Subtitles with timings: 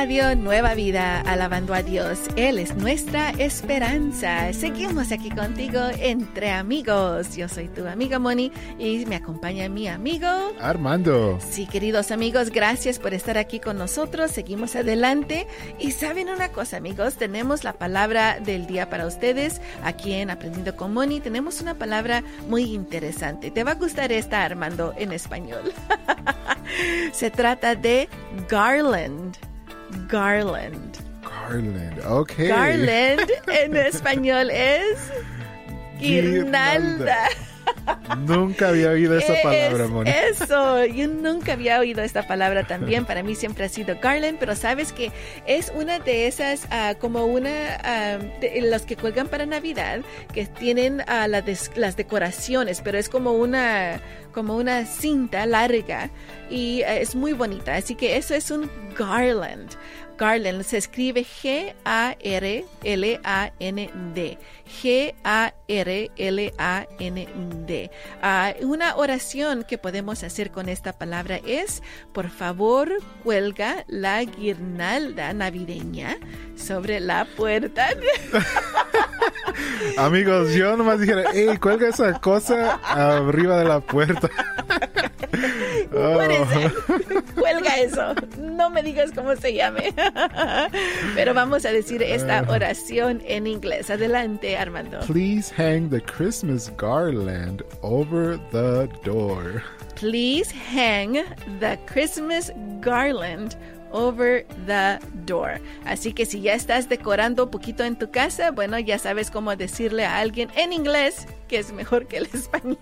[0.00, 2.20] Radio Nueva Vida, alabando a Dios.
[2.36, 4.50] Él es nuestra esperanza.
[4.54, 7.36] Seguimos aquí contigo entre amigos.
[7.36, 10.26] Yo soy tu amiga Moni y me acompaña mi amigo
[10.58, 11.38] Armando.
[11.46, 14.30] Sí, queridos amigos, gracias por estar aquí con nosotros.
[14.30, 15.46] Seguimos adelante.
[15.78, 20.76] Y saben una cosa, amigos, tenemos la palabra del día para ustedes aquí en Aprendiendo
[20.76, 21.20] con Moni.
[21.20, 23.50] Tenemos una palabra muy interesante.
[23.50, 25.74] Te va a gustar esta, Armando, en español.
[27.12, 28.08] Se trata de
[28.48, 29.49] garland.
[30.08, 30.98] Garland.
[31.22, 32.32] Garland, ok.
[32.38, 35.10] Garland en español es
[35.98, 37.28] guirnalda.
[38.26, 40.10] Nunca había oído esa palabra, Moni.
[40.10, 43.04] Eso, yo nunca había oído esta palabra también.
[43.04, 45.12] Para mí siempre ha sido garland, pero sabes que
[45.46, 50.00] es una de esas, uh, como una, uh, de los que cuelgan para Navidad,
[50.32, 54.00] que tienen uh, la des, las decoraciones, pero es como una,
[54.32, 56.10] como una cinta larga
[56.50, 57.76] y es muy bonita.
[57.76, 59.70] Así que eso es un garland.
[60.20, 61.78] Garland se escribe G-A-R-L-A-N-D.
[64.82, 65.50] G-A-R-L-A-N-D.
[68.22, 71.82] Uh, una oración que podemos hacer con esta palabra es,
[72.12, 72.92] por favor,
[73.24, 76.18] cuelga la guirnalda navideña
[76.54, 77.88] sobre la puerta.
[79.96, 84.28] Amigos, yo nomás dijera, hey, cuelga esa cosa arriba de la puerta.
[85.94, 86.18] oh.
[87.34, 88.14] Cuelga eso.
[88.60, 89.94] No me digas cómo se llame.
[91.14, 93.88] Pero vamos a decir esta oración en inglés.
[93.88, 95.00] Adelante, Armando.
[95.06, 99.62] Please hang the Christmas garland over the door.
[99.94, 101.24] Please hang
[101.58, 102.52] the Christmas
[102.82, 103.56] garland
[103.92, 105.60] over the door.
[105.84, 109.54] Así que si ya estás decorando un poquito en tu casa, bueno, ya sabes cómo
[109.56, 112.78] decirle a alguien en inglés que es mejor que el español.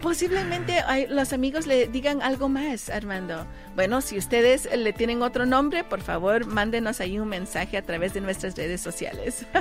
[0.00, 3.46] Posiblemente hay, los amigos le digan algo más, Armando.
[3.74, 8.14] Bueno, si ustedes le tienen otro nombre, por favor, mándenos ahí un mensaje a través
[8.14, 9.46] de nuestras redes sociales.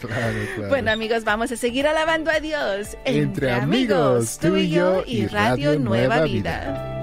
[0.00, 0.68] claro, claro.
[0.68, 2.96] Bueno, amigos, vamos a seguir alabando a Dios.
[3.04, 6.60] Entre, Entre amigos, tú y yo y Radio, Radio Nueva, Vida.
[6.60, 6.97] Vida.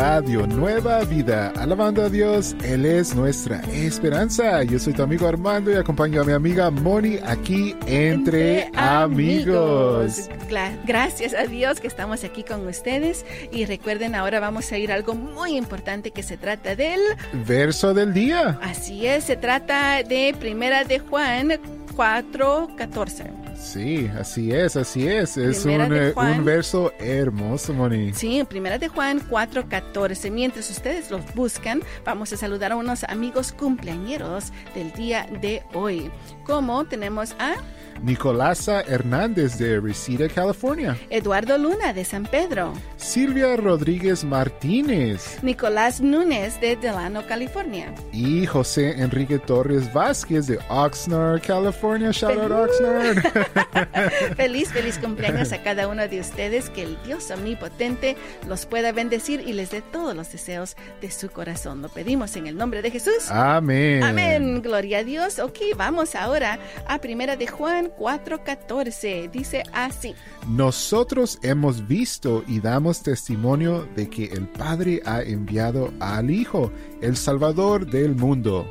[0.00, 1.52] Radio Nueva Vida.
[1.58, 4.62] Alabando a Dios, Él es nuestra esperanza.
[4.62, 10.30] Yo soy tu amigo Armando y acompaño a mi amiga Moni aquí entre, entre amigos.
[10.30, 10.78] amigos.
[10.86, 13.26] Gracias a Dios que estamos aquí con ustedes.
[13.52, 17.00] Y recuerden, ahora vamos a ir a algo muy importante que se trata del
[17.46, 18.58] verso del día.
[18.62, 21.60] Así es, se trata de Primera de Juan
[21.94, 23.39] 4:14.
[23.60, 25.36] Sí, así es, así es.
[25.36, 28.12] Es un, Juan, un, verso hermoso, Moni.
[28.14, 30.30] Sí, Primera de Juan 4:14.
[30.30, 36.10] Mientras ustedes los buscan, vamos a saludar a unos amigos cumpleañeros del día de hoy.
[36.44, 37.56] Como tenemos a
[38.02, 40.96] Nicolasa Hernández de Reseda, California.
[41.10, 42.72] Eduardo Luna de San Pedro.
[42.96, 45.38] Silvia Rodríguez Martínez.
[45.42, 47.94] Nicolás Núñez de Delano, California.
[48.12, 52.10] Y José Enrique Torres Vázquez de Oxnard, California.
[52.10, 53.22] Shout out Oxnard.
[54.36, 56.70] feliz, feliz cumpleaños a cada uno de ustedes.
[56.70, 58.16] Que el Dios omnipotente
[58.48, 61.82] los pueda bendecir y les dé todos los deseos de su corazón.
[61.82, 63.30] Lo pedimos en el nombre de Jesús.
[63.30, 64.02] Amén.
[64.02, 64.62] Amén.
[64.62, 65.38] Gloria a Dios.
[65.38, 69.30] Ok, vamos ahora a Primera de Juan 4:14.
[69.30, 70.14] Dice así.
[70.48, 77.16] Nosotros hemos visto y damos testimonio de que el Padre ha enviado al Hijo, el
[77.16, 78.68] Salvador del mundo.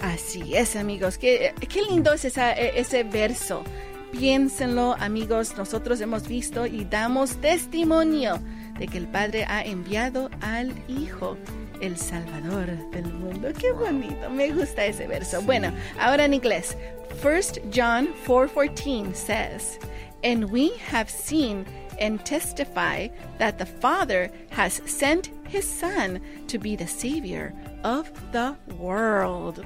[0.00, 1.18] Así es, amigos.
[1.18, 3.64] Qué, qué lindo es esa, ese verso.
[4.12, 5.56] Piénsenlo, amigos.
[5.56, 8.38] Nosotros hemos visto y damos testimonio
[8.78, 11.36] de que el Padre ha enviado al Hijo
[11.80, 13.48] el Salvador del mundo.
[13.58, 15.42] Qué bonito, me gusta ese verso.
[15.42, 16.76] Bueno, ahora en inglés.
[17.22, 19.78] 1 John 4:14 says,
[20.22, 21.64] "And we have seen
[22.00, 27.52] and testify that the Father has sent his Son to be the Savior
[27.82, 29.64] of the world."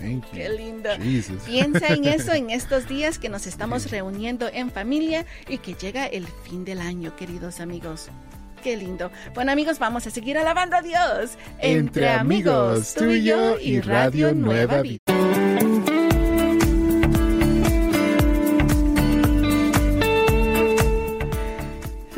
[0.00, 0.32] Thank you.
[0.34, 0.90] Qué lindo.
[1.02, 1.42] Jesus.
[1.42, 6.06] Piensa en eso en estos días que nos estamos reuniendo en familia y que llega
[6.06, 8.08] el fin del año, queridos amigos.
[8.62, 9.10] Qué lindo.
[9.34, 11.38] Bueno, amigos, vamos a seguir alabando a Dios.
[11.58, 15.47] Entre, Entre amigos, tú y yo y Radio Nueva Vida.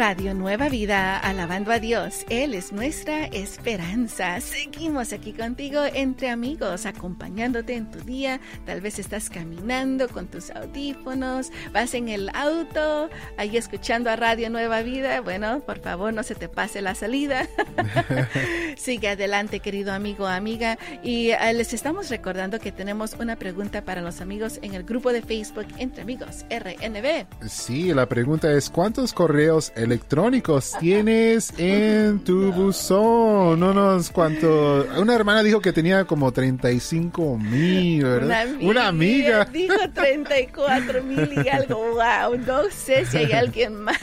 [0.00, 2.24] Radio Nueva Vida, alabando a Dios.
[2.30, 4.40] Él es nuestra esperanza.
[4.40, 8.40] Seguimos aquí contigo entre amigos, acompañándote en tu día.
[8.64, 14.48] Tal vez estás caminando con tus audífonos, vas en el auto, ahí escuchando a Radio
[14.48, 15.20] Nueva Vida.
[15.20, 17.46] Bueno, por favor, no se te pase la salida.
[18.78, 20.78] Sigue adelante, querido amigo, amiga.
[21.02, 25.12] Y uh, les estamos recordando que tenemos una pregunta para los amigos en el grupo
[25.12, 27.26] de Facebook Entre Amigos RNB.
[27.46, 33.58] Sí, la pregunta es, ¿cuántos correos electrónicos tienes en tu buzón?
[33.58, 34.86] No nos cuánto...
[34.98, 38.26] Una hermana dijo que tenía como 35 mil, ¿verdad?
[38.26, 39.44] Una amiga, Una amiga.
[39.46, 41.76] Dijo 34 mil y algo.
[41.94, 43.98] Wow, no sé si hay alguien más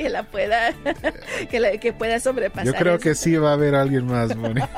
[0.00, 0.72] que la pueda
[1.50, 2.66] que, la, que pueda sobrepasar.
[2.66, 3.02] Yo creo eso.
[3.02, 4.60] que sí va a haber alguien más, Moni.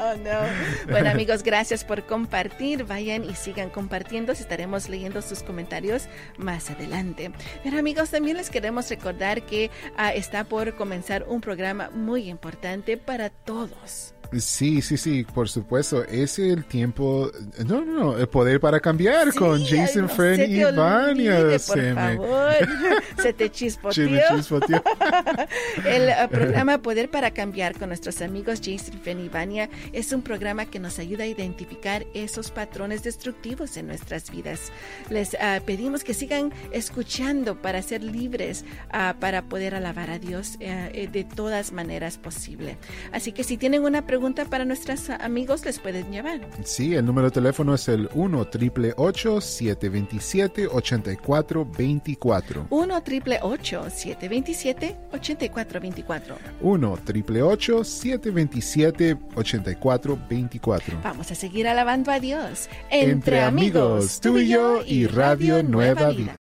[0.00, 0.92] Oh, no.
[0.92, 2.84] Bueno, amigos, gracias por compartir.
[2.84, 4.30] Vayan y sigan compartiendo.
[4.30, 7.32] Estaremos leyendo sus comentarios más adelante.
[7.64, 12.96] Pero, amigos, también les queremos recordar que uh, está por comenzar un programa muy importante
[12.96, 14.14] para todos.
[14.36, 16.04] Sí, sí, sí, por supuesto.
[16.04, 17.30] Es el tiempo.
[17.66, 18.18] No, no, no.
[18.18, 21.58] El poder para cambiar Sí, con Jason no Friend y Vania.
[21.58, 21.94] Se
[23.22, 24.04] se te chispoteó.
[25.86, 30.22] El uh, programa Poder para Cambiar con nuestros amigos Jason Fenn y Vania es un
[30.22, 34.72] programa que nos ayuda a identificar esos patrones destructivos en nuestras vidas.
[35.08, 40.56] Les uh, pedimos que sigan escuchando para ser libres, uh, para poder alabar a Dios
[40.56, 42.76] uh, de todas maneras posible.
[43.12, 44.17] Así que si tienen una pregunta
[44.48, 46.40] para nuestros amigos, les pueden llamar.
[46.64, 48.94] Sí, el número de teléfono es el 1 triple
[49.40, 57.40] 727 8424 1 triple 727 8424 1 triple
[57.84, 62.68] 727 8424 Vamos a seguir alabando a Dios.
[62.90, 66.37] Entre amigos, tú y yo y Radio Nueva Vida.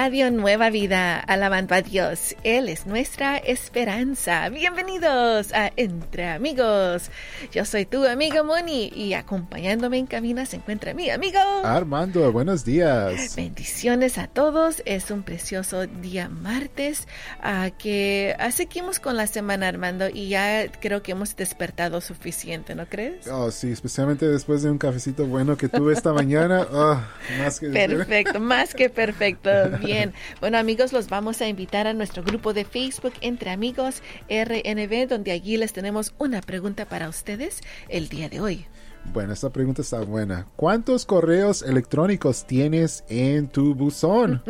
[0.00, 2.36] Radio Nueva Vida, alabando a Dios.
[2.44, 4.48] Él es nuestra esperanza.
[4.48, 7.10] Bienvenidos a Entre Amigos.
[7.50, 11.40] Yo soy tu amiga Moni y acompañándome en cabina se encuentra mi amigo.
[11.64, 13.34] Armando, buenos días.
[13.34, 14.84] Bendiciones a todos.
[14.86, 17.08] Es un precioso día martes
[17.42, 22.86] uh, que seguimos con la semana Armando y ya creo que hemos despertado suficiente, ¿no
[22.86, 23.26] crees?
[23.26, 26.68] Oh, sí, especialmente después de un cafecito bueno que tuve esta mañana.
[26.70, 27.00] Oh,
[27.40, 29.50] más que Perfecto, más que perfecto.
[29.88, 30.12] Bien.
[30.40, 35.32] Bueno, amigos, los vamos a invitar a nuestro grupo de Facebook Entre Amigos RNB, donde
[35.32, 38.66] allí les tenemos una pregunta para ustedes el día de hoy.
[39.12, 40.46] Bueno, esta pregunta está buena.
[40.56, 44.42] ¿Cuántos correos electrónicos tienes en tu buzón?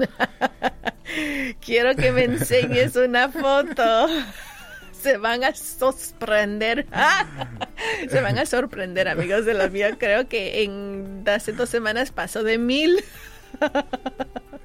[1.65, 4.09] Quiero que me enseñes una foto.
[5.01, 6.87] Se van a sorprender.
[8.11, 9.97] Se van a sorprender, amigos de la mía.
[9.97, 12.99] Creo que en hace dos semanas pasó de mil.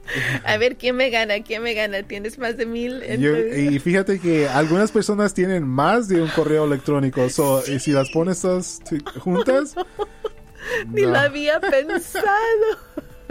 [0.45, 1.41] A ver, ¿quién me gana?
[1.43, 2.03] ¿Quién me gana?
[2.03, 3.01] ¿Tienes más de mil?
[3.19, 7.29] Yo, y fíjate que algunas personas tienen más de un correo electrónico.
[7.29, 7.73] So, Sí.
[7.73, 8.81] Y si las pones todas
[9.19, 9.75] juntas...
[10.89, 11.09] Ni no.
[11.09, 12.25] lo había pensado.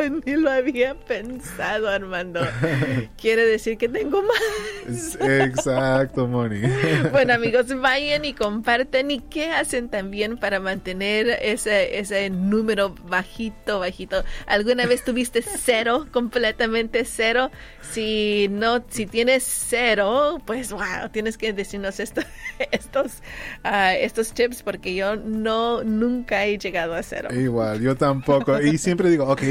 [0.25, 2.41] Ni lo había pensado, Armando.
[3.21, 5.17] Quiere decir que tengo más.
[5.21, 6.61] Exacto, Moni.
[7.13, 9.11] Bueno, amigos, vayan y comparten.
[9.11, 14.25] ¿Y qué hacen también para mantener ese, ese número bajito, bajito?
[14.47, 17.51] ¿Alguna vez tuviste cero, completamente cero?
[17.91, 22.23] Si no, si tienes cero, pues wow, tienes que decirnos esto,
[22.71, 23.19] estos,
[23.65, 27.29] uh, estos tips porque yo no, nunca he llegado a cero.
[27.33, 28.61] Igual, yo tampoco.
[28.61, 29.43] Y siempre digo, ok,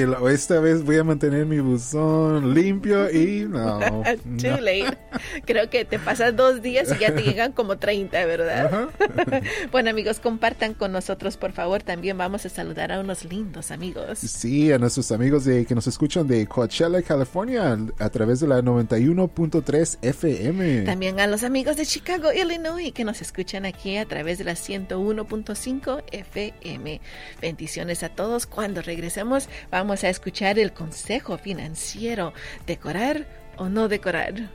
[0.42, 3.80] esta vez voy a mantener mi buzón limpio y no.
[4.42, 4.58] Too no.
[4.60, 4.98] late.
[5.46, 8.90] Creo que te pasas dos días y ya te llegan como 30, ¿verdad?
[9.72, 11.84] Bueno, amigos, compartan con nosotros, por favor.
[11.84, 14.18] También vamos a saludar a unos lindos amigos.
[14.18, 18.62] Sí, a nuestros amigos de que nos escuchan de Coachella, California, a través de la
[18.62, 20.82] 91.3 FM.
[20.82, 24.54] También a los amigos de Chicago, Illinois, que nos escuchan aquí a través de la
[24.54, 27.00] 101.5 FM.
[27.40, 28.48] Bendiciones a todos.
[28.48, 32.34] Cuando regresemos, vamos a escuchar el consejo financiero.
[32.66, 34.50] ¿Decorar o no decorar?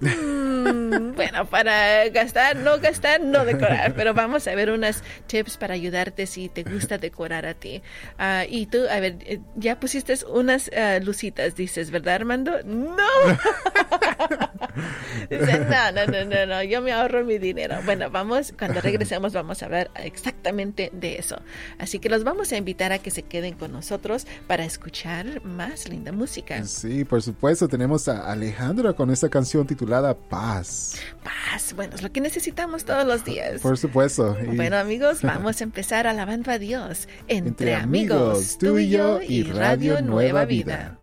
[0.00, 5.74] Mm, bueno, para gastar, no gastar, no decorar, pero vamos a ver unas tips para
[5.74, 7.82] ayudarte si te gusta decorar a ti.
[8.18, 12.62] Uh, y tú, a ver, eh, ya pusiste unas uh, lucitas, dices, ¿verdad, Armando?
[12.64, 12.96] No.
[15.30, 17.76] No, no, no, no, no, yo me ahorro mi dinero.
[17.84, 21.40] Bueno, vamos, cuando regresemos vamos a hablar exactamente de eso.
[21.78, 25.88] Así que los vamos a invitar a que se queden con nosotros para escuchar más
[25.88, 26.64] linda música.
[26.64, 30.96] Sí, por supuesto, tenemos a Alejandra con esta canción titulada Paz.
[31.22, 33.60] Paz, bueno, es lo que necesitamos todos los días.
[33.60, 34.36] Por supuesto.
[34.40, 34.56] Y...
[34.56, 39.42] Bueno, amigos, vamos a empezar alabando a Dios entre, entre amigos, tú y yo y
[39.44, 40.99] Radio Nueva Vida.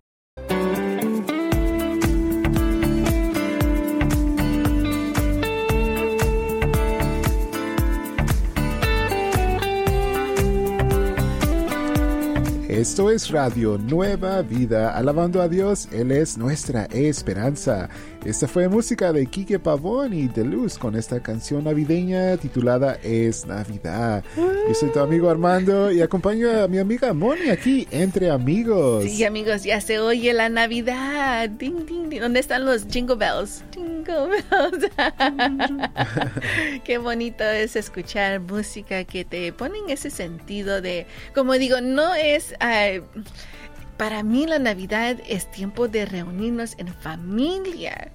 [12.78, 17.88] Esto es Radio Nueva Vida, alabando a Dios, Él es nuestra esperanza.
[18.28, 23.46] Esta fue música de Quique Pavón y de Luz con esta canción navideña titulada Es
[23.46, 24.22] Navidad.
[24.36, 29.04] Yo soy tu amigo Armando y acompaño a mi amiga Moni aquí entre amigos.
[29.04, 31.48] Sí, amigos, ya se oye la Navidad.
[31.48, 32.20] Ding, ding, ding.
[32.20, 33.64] ¿Dónde están los jingle bells?
[33.72, 34.90] Jingle bells.
[36.84, 42.14] Qué bonito es escuchar música que te pone en ese sentido de, como digo, no
[42.14, 42.54] es
[43.98, 48.12] para mí la Navidad es tiempo de reunirnos en familia.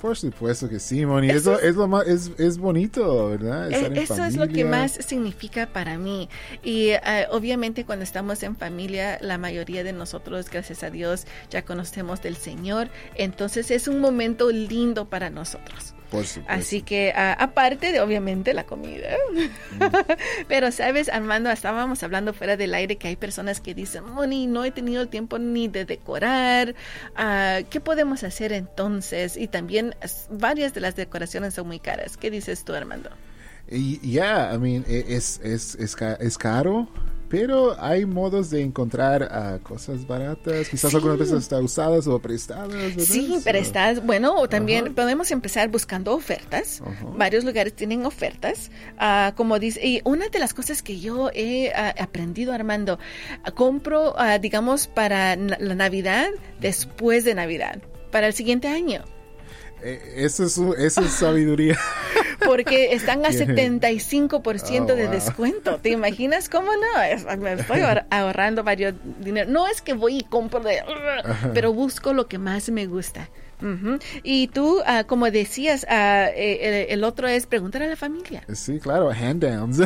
[0.00, 1.30] Por supuesto que sí, Moni.
[1.30, 3.72] Eso, es, lo más, es, es bonito, ¿verdad?
[3.72, 6.28] Estar eso es lo que más significa para mí.
[6.62, 6.90] Y
[7.30, 12.36] obviamente cuando estamos en familia, la mayoría de nosotros, gracias a Dios, ya conocemos del
[12.36, 12.88] Señor.
[13.14, 15.95] Entonces es un momento lindo para nosotros.
[16.46, 19.08] Así que, aparte de obviamente la comida.
[20.48, 21.50] Pero, ¿sabes, Armando?
[21.50, 25.38] Estábamos hablando fuera del aire que hay personas que dicen, Moni, no he tenido tiempo
[25.38, 26.74] ni de decorar.
[27.70, 29.36] ¿Qué podemos hacer entonces?
[29.36, 29.94] Y también
[30.30, 32.16] varias de las decoraciones son muy caras.
[32.16, 33.10] ¿Qué dices tú, Armando?
[33.68, 36.88] Ya, yeah, I mean, e, es, es, es, es caro
[37.28, 42.68] pero hay modos de encontrar uh, cosas baratas, quizás algunas veces hasta usadas o prestadas.
[42.68, 43.02] ¿verdad?
[43.02, 44.04] Sí, prestadas.
[44.04, 46.82] Bueno, o también podemos empezar buscando ofertas.
[47.16, 48.70] Varios lugares tienen ofertas.
[49.00, 52.98] Uh, como dice, y una de las cosas que yo he uh, aprendido, Armando,
[53.54, 56.28] compro, digamos, para la Navidad
[56.60, 57.80] después de Navidad,
[58.10, 59.02] para el siguiente año.
[59.82, 61.78] Eh, eso es, eso es sabiduría.
[62.44, 65.78] Porque están a 75% de descuento.
[65.78, 67.36] ¿Te imaginas cómo no?
[67.38, 67.80] Me estoy
[68.10, 69.50] ahorrando varios dinero.
[69.50, 70.82] No es que voy y compro, de,
[71.54, 73.28] pero busco lo que más me gusta.
[74.22, 78.44] Y tú, ah, como decías, uh, el, el, otro es preguntar a la familia.
[78.52, 79.80] Sí, claro, hand downs.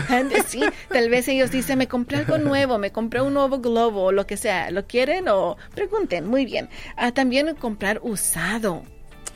[0.48, 4.12] sí, tal vez ellos dicen, me compré algo nuevo, me compré un nuevo globo, o
[4.12, 4.72] lo que sea.
[4.72, 6.26] ¿Lo quieren o pregunten?
[6.26, 6.68] Muy bien.
[7.00, 8.82] Uh, también comprar usado.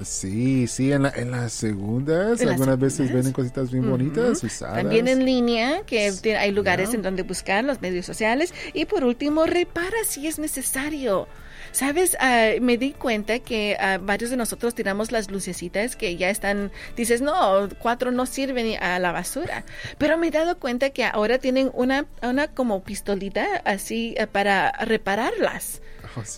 [0.02, 4.82] Sí, sí, en, en las segundas algunas veces venden cositas bien bonitas, usadas.
[4.82, 8.52] También en línea, que hay lugares en donde buscar los medios sociales.
[8.72, 11.28] Y por último, repara si es necesario.
[11.74, 16.30] Sabes, ah, me di cuenta que uh, varios de nosotros tiramos las lucecitas que ya
[16.30, 19.64] están, dices, no, cuatro no sirven a la basura.
[19.98, 24.70] Pero me he dado cuenta que ahora tienen una, una como pistolita así uh, para
[24.84, 25.82] repararlas.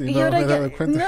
[0.01, 1.05] y no, ahora ya, no,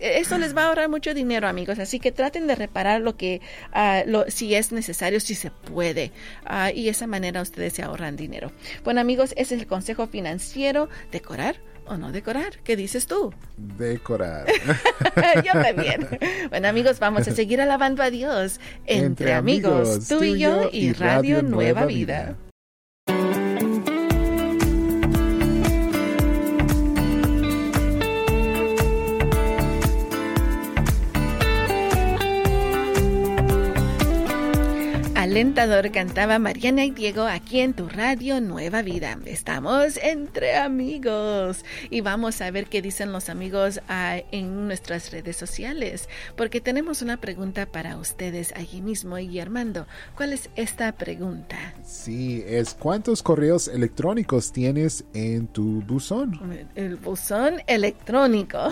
[0.00, 1.80] eso les va a ahorrar mucho dinero, amigos.
[1.80, 3.40] Así que traten de reparar lo que,
[3.74, 6.12] uh, lo, si es necesario, si se puede.
[6.48, 8.52] Uh, y de esa manera ustedes se ahorran dinero.
[8.84, 10.88] Bueno, amigos, ese es el consejo financiero.
[11.10, 11.56] Decorar
[11.88, 12.58] o no decorar.
[12.64, 13.32] ¿Qué dices tú?
[13.56, 14.46] Decorar.
[15.44, 16.08] yo también.
[16.50, 20.68] Bueno, amigos, vamos a seguir alabando a Dios entre, entre amigos, amigos, tú y yo
[20.72, 22.24] y Radio, Nueva, Vida.
[22.26, 22.47] Vida.
[35.28, 39.18] Alentador cantaba Mariana y Diego aquí en tu radio Nueva Vida.
[39.26, 45.36] Estamos entre amigos y vamos a ver qué dicen los amigos uh, en nuestras redes
[45.36, 49.18] sociales, porque tenemos una pregunta para ustedes allí mismo.
[49.18, 51.74] Y Armando, ¿cuál es esta pregunta?
[51.84, 56.40] Sí, es ¿cuántos correos electrónicos tienes en tu buzón?
[56.74, 58.58] El buzón electrónico.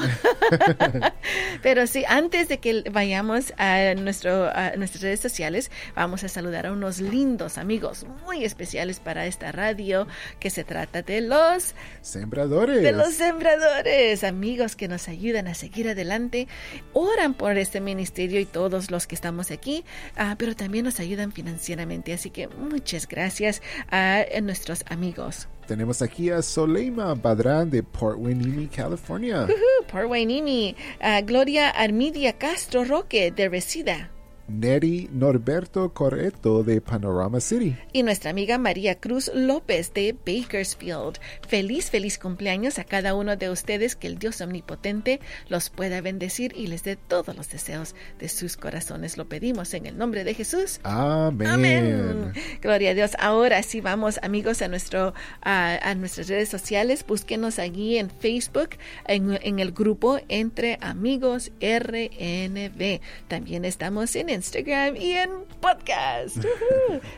[1.63, 6.46] Pero sí, antes de que vayamos a, nuestro, a nuestras redes sociales, vamos a saludar
[6.55, 10.07] a unos lindos amigos muy especiales para esta radio
[10.39, 12.83] que se trata de los sembradores.
[12.83, 16.47] De los sembradores, amigos que nos ayudan a seguir adelante,
[16.93, 19.85] oran por este ministerio y todos los que estamos aquí,
[20.19, 22.13] uh, pero también nos ayudan financieramente.
[22.13, 23.61] Así que muchas gracias
[23.91, 25.49] a, a nuestros amigos.
[25.67, 29.45] Tenemos aquí a Soleima Badrán de Port Hueneme, California.
[29.45, 30.77] Uh -huh, Port Hueneme.
[31.01, 34.11] Uh, Gloria Armidia Castro Roque de Resida.
[34.49, 37.77] Neri Norberto Correto de Panorama City.
[37.93, 41.19] Y nuestra amiga María Cruz López de Bakersfield.
[41.47, 43.97] Feliz, feliz cumpleaños a cada uno de ustedes.
[43.97, 48.57] Que el Dios omnipotente los pueda bendecir y les dé todos los deseos de sus
[48.57, 49.17] corazones.
[49.17, 50.81] Lo pedimos en el nombre de Jesús.
[50.85, 51.49] Amén.
[51.49, 52.33] Amén.
[52.63, 53.13] Gloria a Dios.
[53.19, 57.05] Ahora sí vamos, amigos, a nuestro a, a nuestras redes sociales.
[57.07, 58.71] Búsquenos allí en Facebook,
[59.07, 63.01] en, en el grupo Entre Amigos RNB.
[63.29, 66.45] También estamos en Instagram y en podcast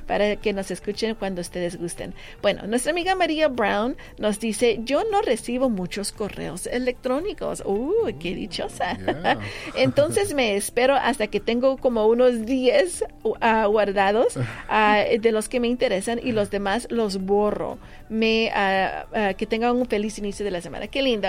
[0.06, 2.14] para que nos escuchen cuando ustedes gusten.
[2.40, 7.62] Bueno, nuestra amiga María Brown nos dice, yo no recibo muchos correos electrónicos.
[7.66, 8.96] ¡Uh, qué dichosa!
[8.96, 9.38] Yeah.
[9.74, 13.34] Entonces me espero hasta que tengo como unos 10 uh,
[13.68, 17.78] guardados uh, de los que me interesan y los demás los borro.
[18.08, 20.86] Me, uh, que tengan un feliz inicio de la semana.
[20.88, 21.28] Qué lindo.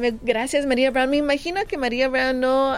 [0.00, 1.10] Me, gracias María Brown.
[1.10, 2.76] Me imagino que María Brown no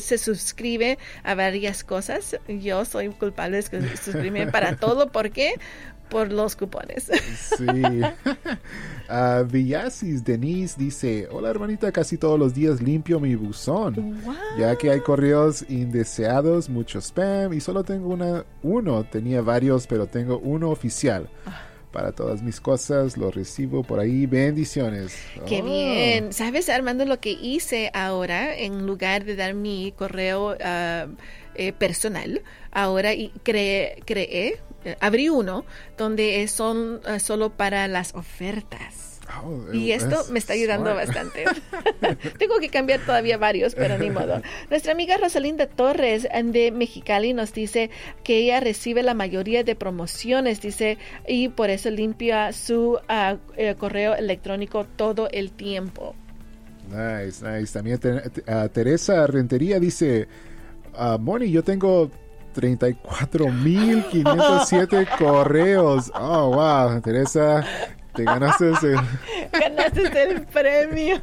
[0.00, 2.38] se suscribe a varias cosas.
[2.48, 5.10] Yo soy culpable de suscribirme para todo.
[5.10, 5.54] ¿Por qué?
[6.08, 7.10] por los cupones.
[7.56, 7.66] Sí.
[7.66, 14.34] uh, Villasis Denise dice, hola hermanita, casi todos los días limpio mi buzón, wow.
[14.58, 20.06] ya que hay correos indeseados, mucho spam y solo tengo una, uno, tenía varios, pero
[20.06, 21.28] tengo uno oficial.
[21.94, 24.26] Para todas mis cosas, lo recibo por ahí.
[24.26, 25.16] Bendiciones.
[25.46, 25.64] Qué oh.
[25.64, 26.32] bien.
[26.32, 28.52] ¿Sabes, Armando, lo que hice ahora?
[28.56, 31.14] En lugar de dar mi correo uh,
[31.54, 35.64] eh, personal, ahora y creé, creé eh, abrí uno
[35.96, 39.13] donde son uh, solo para las ofertas.
[39.72, 41.06] Y esto me está ayudando smart.
[41.06, 41.44] bastante.
[42.38, 44.42] Tengo que cambiar todavía varios, pero ni modo.
[44.70, 47.90] Nuestra amiga Rosalinda Torres de Mexicali nos dice
[48.22, 53.00] que ella recibe la mayoría de promociones, dice, y por eso limpia su uh,
[53.56, 56.14] eh, correo electrónico todo el tiempo.
[56.88, 57.72] Nice, nice.
[57.72, 60.28] También te, uh, Teresa Rentería dice,
[60.98, 62.10] uh, Moni, yo tengo
[62.54, 66.12] 34.507 correos.
[66.14, 67.64] Oh, wow, Teresa,
[68.14, 68.98] te ganaste el...
[69.52, 71.20] ganaste el premio.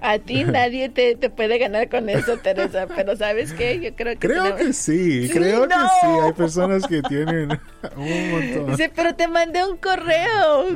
[0.00, 3.78] A ti nadie te, te, puede ganar con eso, Teresa, pero ¿sabes qué?
[3.80, 4.26] Yo creo que...
[4.26, 4.60] Creo tenemos...
[4.60, 5.68] que sí, creo no.
[5.68, 6.06] que sí.
[6.24, 7.50] Hay personas que tienen
[7.96, 8.66] un montón.
[8.70, 10.66] Dice, pero te mandé un correo.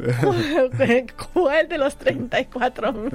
[1.32, 3.10] ¿Cuál de los 34 mil?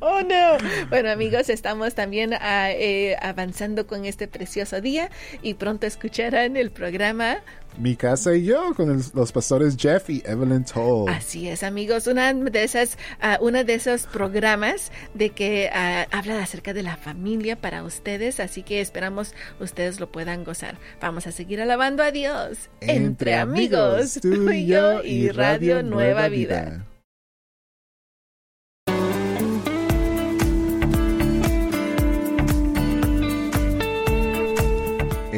[0.00, 0.58] Oh, no.
[0.90, 5.10] Bueno, amigos, estamos también uh, eh, avanzando con este precioso día
[5.42, 7.38] y pronto escucharán el programa
[7.76, 11.08] mi casa y yo con el, los pastores Jeff y Evelyn Toll.
[11.08, 16.42] Así es, amigos, una de esas, uh, una de esos programas de que uh, habla
[16.42, 20.76] acerca de la familia para ustedes, así que esperamos ustedes lo puedan gozar.
[21.00, 26.28] Vamos a seguir alabando a Dios entre, entre amigos, tú y yo y Radio Nueva
[26.28, 26.64] Vida.
[26.64, 26.87] Vida.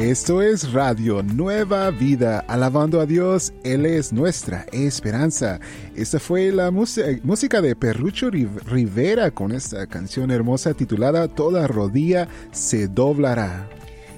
[0.01, 5.59] Esto es Radio Nueva Vida, alabando a Dios, Él es nuestra esperanza.
[5.95, 12.87] Esta fue la música de Perrucho Rivera con esta canción hermosa titulada Toda rodilla se
[12.87, 13.69] doblará.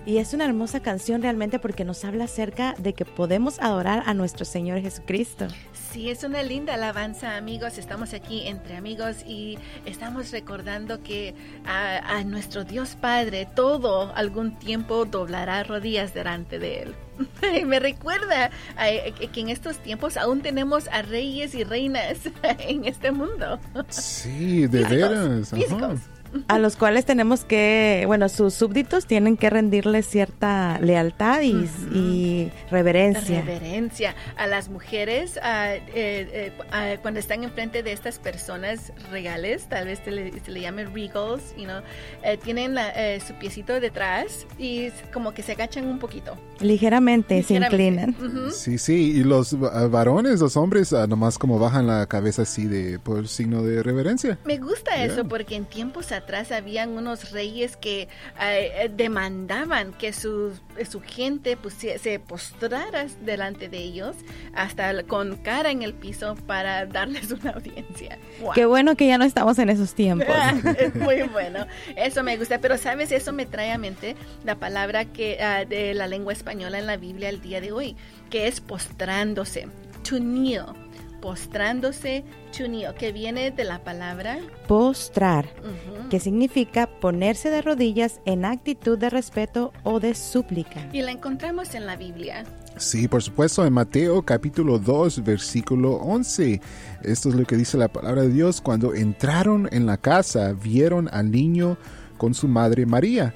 [0.06, 4.13] Y es una hermosa canción realmente porque nos habla acerca de que podemos adorar a
[4.13, 5.48] nuestro Señor Jesucristo.
[5.93, 7.77] Sí, es una linda alabanza, amigos.
[7.77, 11.36] Estamos aquí entre amigos y estamos recordando que
[11.67, 16.95] a, a nuestro Dios Padre todo algún tiempo doblará rodillas delante de Él.
[17.67, 18.88] Me recuerda a,
[19.32, 22.17] que en estos tiempos aún tenemos a reyes y reinas
[22.58, 23.60] en este mundo.
[23.89, 25.51] Sí, de veras.
[25.51, 25.99] Físicos
[26.48, 31.58] a los cuales tenemos que, bueno, sus súbditos tienen que rendirles cierta lealtad y, uh
[31.63, 31.96] -huh.
[31.96, 33.41] y reverencia.
[33.41, 39.86] Reverencia a las mujeres uh, eh, eh, cuando están enfrente de estas personas regales, tal
[39.86, 41.82] vez se le, se le llamen regals, you know,
[42.24, 42.91] eh, tienen la,
[43.26, 46.36] su piecito detrás y como que se agachan un poquito.
[46.60, 47.46] Ligeramente, Ligeramente.
[47.46, 48.15] se inclinan.
[48.19, 48.52] Uh -huh.
[48.52, 49.56] Sí, sí, y los
[49.91, 54.39] varones, los hombres, uh, nomás como bajan la cabeza así de por signo de reverencia.
[54.46, 55.06] Me gusta yeah.
[55.06, 58.08] eso porque en tiempos atrás habían unos reyes que
[58.42, 60.54] eh, demandaban que su,
[60.90, 61.58] su gente
[62.00, 64.16] se postrara delante de ellos
[64.54, 68.18] hasta con cara en el piso para darles una audiencia.
[68.42, 68.54] Wow.
[68.54, 70.28] Qué bueno que ya no estamos en esos tiempos.
[70.78, 71.66] es muy bueno.
[71.96, 72.60] Eso me gusta.
[72.60, 76.80] Pero sabes, eso me trae a mente la palabra que uh, de la lengua española
[76.80, 77.96] en la Biblia el día de hoy,
[78.30, 79.68] que es postrándose,
[80.04, 80.83] to kneel
[81.24, 86.10] postrándose chunio, que viene de la palabra postrar, uh -huh.
[86.10, 90.90] que significa ponerse de rodillas en actitud de respeto o de súplica.
[90.92, 92.44] Y la encontramos en la Biblia.
[92.76, 96.60] Sí, por supuesto, en Mateo capítulo 2, versículo 11.
[97.04, 98.60] Esto es lo que dice la palabra de Dios.
[98.60, 101.78] Cuando entraron en la casa, vieron al niño
[102.18, 103.34] con su madre María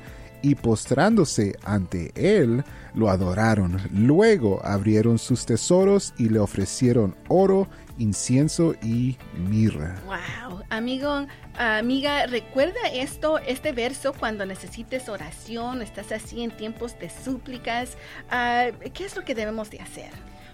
[0.48, 3.82] y postrándose ante él, lo adoraron.
[3.92, 9.18] Luego abrieron sus tesoros y le ofrecieron oro, incienso y
[9.50, 10.02] mirra.
[10.06, 17.10] Wow, amigo, amiga, recuerda esto, este verso cuando necesites oración, estás así en tiempos de
[17.10, 17.98] súplicas.
[18.30, 20.12] Ah, ¿Qué es lo que debemos de hacer?